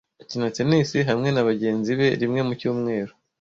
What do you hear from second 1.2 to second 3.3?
nabagenzi be rimwe mu cyumweru.